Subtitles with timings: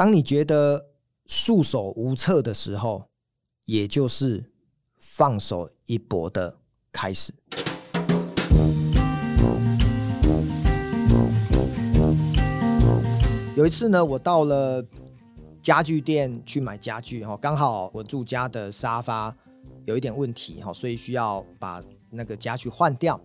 [0.00, 0.86] 当你觉得
[1.26, 3.10] 束手无策的时候，
[3.66, 4.42] 也就是
[4.98, 6.56] 放手一搏的
[6.90, 7.34] 开始。
[13.54, 14.82] 有一次呢，我到了
[15.60, 19.36] 家具店去买家具哈，刚好我住家的沙发
[19.84, 23.20] 有一点问题哈，所以需要把那个家具换掉。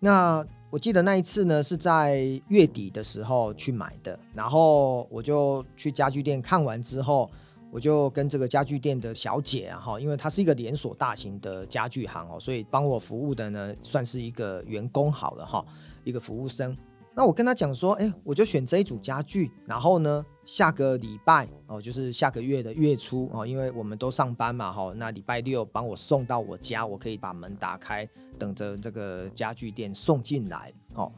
[0.00, 7.28] 那我记得那一次呢，是在月底的时候去买的，然后我就去家具店看完之后，
[7.72, 15.64] 我就跟这个家具店的小姐啊，哈，因为她是一个连锁大型的家具行哦，所以帮我服务的呢，算是一个员工好了哈，
[16.04, 16.76] 一个服务生。
[17.16, 28.04] 那我跟她讲说，哎，我就选这一组家具，然后呢，下个礼拜哦，就是下个月的月初哦，因为我们都上班嘛，哈，那礼拜六帮我送到我家，我可以把门打开，
[28.36, 31.12] 等着这个家具店送进来，哦。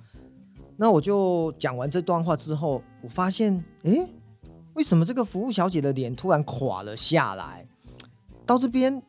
[0.77, 4.07] 那我就讲完这段话之后，我发现，哎，
[4.75, 7.67] 为什么这个服务小姐的脸突然垮了下来？
[8.45, 9.03] 到这边。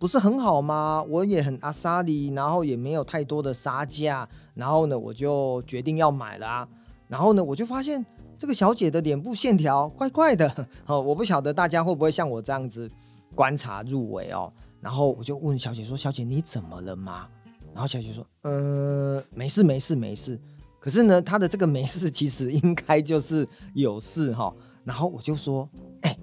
[0.00, 1.04] 不是很好吗？
[1.08, 6.68] 我也很阿莎力，然后也没有太多的杀价，然后呢，我就决定要买了。
[7.08, 8.06] 然后呢，我就发现
[8.38, 12.88] 这个小姐的脸部线条怪怪的哦，我不晓得大家会不会像我这样子
[13.34, 14.50] 观察入微哦。
[14.80, 17.28] 然后我就问小姐说：“小姐，你怎么了吗？”
[17.74, 20.40] 然后小姐说：“呃，没事，没事，没事。”
[20.78, 24.54] 可是呢，她的这个没事其实应该就是有事哈。
[24.84, 25.68] 然后我就说
[26.02, 26.16] ：“哎，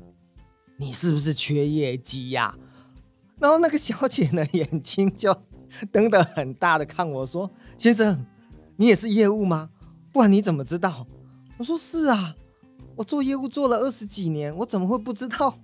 [0.77, 2.57] 你是不是缺业绩呀？”
[3.39, 5.35] 然后那个小姐呢，眼睛就
[5.91, 8.25] 瞪得很大的看我说：“先生，
[8.77, 9.71] 你也是业务吗？
[10.13, 11.05] 不然你怎么知道？”
[11.57, 12.35] 我说：“是啊，
[12.95, 15.57] 我做业务做了二十几年，我怎么会不知道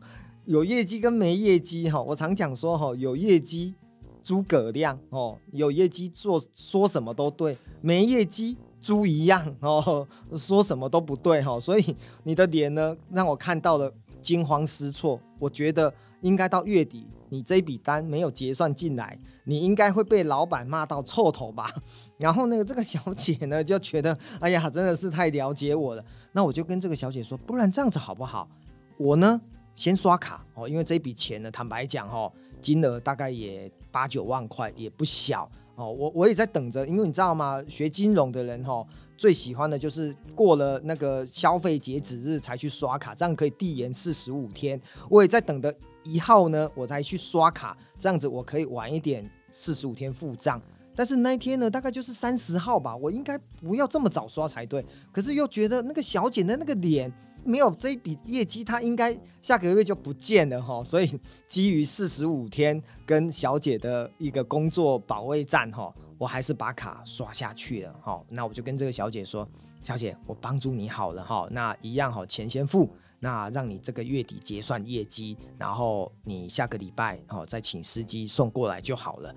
[0.45, 1.89] 有业绩跟没业绩？
[1.89, 3.75] 哈，我常讲说，哈，有业绩
[4.23, 11.59] 诸葛亮哦，有业绩做说什么都对，没业绩猪一样哦，说什么都不对哈。
[11.59, 15.20] 所以你的脸呢，让我看到了惊慌失措。
[15.39, 21.73] 我觉得应该到月底。”你这笔单没有结算进来，你应该会被老板骂到臭头吧？
[22.20, 26.04] 然后那个这个小姐呢就觉得，哎呀，真的是太了解我了。
[26.33, 28.50] 那我就跟这个小姐说，不然这样子好不好？
[28.98, 29.39] 我呢
[29.76, 32.30] 先刷卡哦，因为这笔钱呢，坦白讲哦，
[32.60, 35.89] 金额大概也八九万块，也不小哦。
[35.89, 37.64] 我我也在等着，因为你知道吗？
[37.70, 38.86] 学金融的人哦，
[39.17, 44.78] 最喜欢的就是过了那个消费截止日才去刷卡，这样可以递延四十五天。
[45.10, 45.73] 我也在等着。
[46.04, 50.62] 一号呢，我才去刷卡，这样子我可以晚一点四十五天付账。
[50.94, 54.86] 但是那一天呢，大概就是三十号吧，我应该不要这么早刷才对。
[55.11, 57.11] 可是又觉得那个小姐的那个脸
[57.45, 60.84] 没有这一笔业绩，她应该下个月就不见了哈。
[60.84, 68.22] 所以基于四十五天跟小姐的一个工作保卫战哈，我还是把卡刷下去了哈。
[68.28, 69.48] 那我就跟这个小姐说，
[69.82, 72.90] 小姐，我帮助你好了哈，那一样哈，钱先付。
[73.23, 79.33] 那让你这个月底结算业绩，然后你下个礼拜哦再请司机送过来就好了。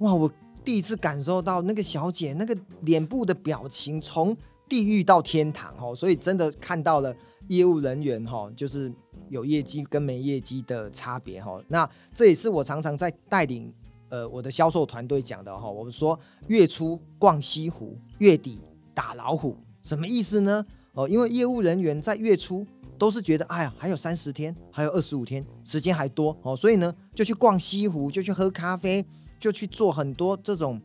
[0.00, 0.30] 哇，我
[0.62, 4.36] 第一次感受到那个小姐那个脸部的表情从
[4.68, 7.16] 地狱到天堂哦，所以真的看到了
[7.48, 8.92] 业务人员哈，就是
[9.30, 11.58] 有业绩跟没业绩的差别哈。
[11.68, 13.72] 那这也是我常常在带领
[14.10, 15.70] 呃我的销售团队讲的哈。
[15.70, 16.18] 我们说
[16.48, 18.60] 月初逛西湖，月底
[18.92, 20.66] 打老虎，什么意思呢？
[20.92, 22.66] 哦，因为业务人员在月初。
[22.98, 29.04] 都是觉得，哎呀，还有三十天，还有二十五天，时间还多哦，所以呢，就去逛西湖，就去喝咖啡，
[29.38, 30.80] 就去做很多这种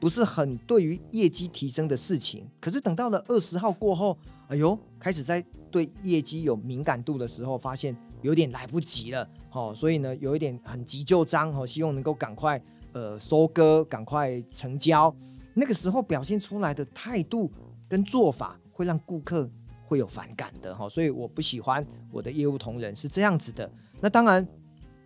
[0.00, 2.48] 不是很对于业绩提升的事情。
[2.60, 4.18] 可是等到了二十号过后，
[4.48, 12.62] 哎呦，开始在对业绩有敏感度的时候，发现有点来不及了哦，所以呢，有一点很急就章哦，希望能够赶快
[12.92, 15.14] 呃收割，赶快成交。
[15.54, 17.50] 那个时候表现出来的态度
[17.88, 19.50] 跟做法，会让顾客。
[19.92, 23.70] 会有反感的哈，所以我不喜欢我的业务同仁是这样子的。
[24.00, 24.48] 那当然，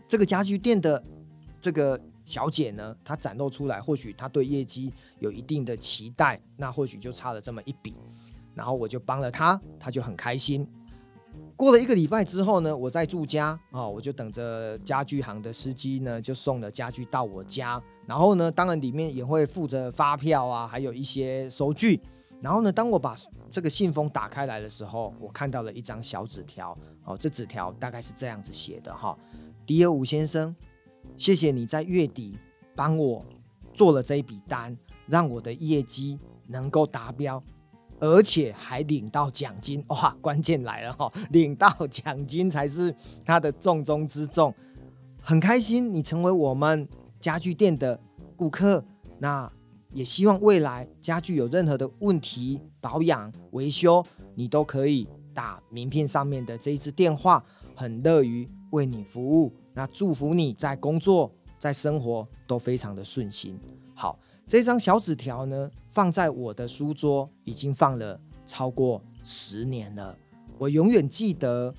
[0.06, 1.02] 这个家具店的
[1.60, 7.96] 这个小姐呢，她展露出来，或许她对业绩有一定的期待，那或许就差了这么一笔，
[8.54, 10.64] 然后我就帮了她，她就很开心。
[11.56, 22.00] 过了一个礼拜之后呢，我在住家啊，我就等着家具行的司机呢，就送了家具到我家，然后呢，当然里面也会附着发票啊，还有一些收据。
[22.41, 23.17] 然后呢，当我把
[23.50, 26.77] 这个信封打开来的时候，我看到了一张小纸条。
[27.05, 29.17] 哦，这纸条大概是这样子写的哈
[29.67, 30.55] ：“Dear 吴先生，
[31.17, 32.38] 谢谢你在月底
[32.75, 33.25] 帮我
[33.73, 37.43] 做了这一笔单，让我的业绩能够达标，
[38.00, 39.83] 而且还领到奖金。
[39.88, 42.94] 哇，关键来了哈，领到奖金才是
[43.25, 44.55] 他的重中之重。
[45.23, 46.87] 很开心你成为我们
[47.19, 47.99] 家具店的
[48.37, 48.85] 顾客。
[49.19, 49.50] 那。”
[49.93, 54.05] 也希望未来家具有任何的问题、保养、维修，
[54.35, 57.44] 你都可以打名片上面的这一支电话，
[57.75, 59.53] 很乐于为你服务。
[59.73, 63.59] 那祝福你在工作、在生活都非常的顺心。
[63.94, 70.17] 好，这张小纸条呢，放在我的书桌，已经放了超过十年了。
[70.59, 71.75] 我永远记得，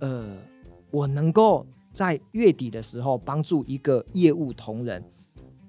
[0.00, 0.36] 呃，
[0.90, 5.02] 我能够在月底的时候帮助一个业务同仁。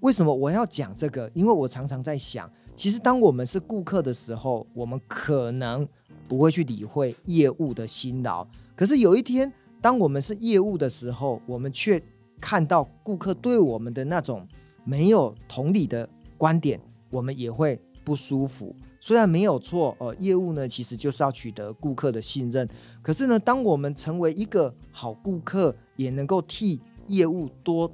[0.02, 1.30] 为什么我要讲这个？
[1.34, 5.88] 因为我常常在想，其实当我们是顾客的时候，我们可能
[6.28, 8.48] 不会去理会业务的辛劳。
[8.76, 9.52] 可是有一天，
[9.82, 12.02] 当我们是业务的时候，我们却
[12.40, 14.48] 看到顾客对我们的那种
[14.84, 16.08] 没有同理的
[16.38, 16.80] 观点，
[17.10, 18.76] 我们也会不舒服。
[19.00, 22.68] 虽然没有错，呃，业务呢其实就是要取得顾客的信任。
[23.02, 27.92] 可是呢，当我们成为一个好顾客，也能够替业务多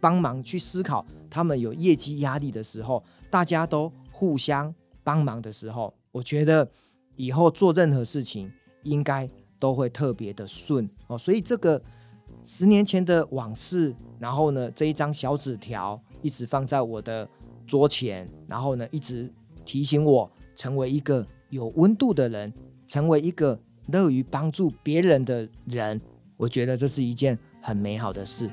[0.00, 6.70] 帮忙去思考，他们有业绩压力的时候，大家都互相帮忙的时候，我觉得
[7.16, 8.52] 以后做任何事情
[8.82, 9.26] 应该。
[9.62, 11.80] 都会特别的顺哦，所以这个
[12.42, 17.28] 十年前的往事，然后呢，这一张小纸条一直放在我的
[17.64, 19.32] 桌前，然后呢，一直
[19.64, 22.52] 提醒我成为一个有温度的人，
[22.88, 23.56] 成为一个
[23.86, 26.00] 乐于帮助别人的人。
[26.36, 28.50] 我觉得这是一件很美好的事。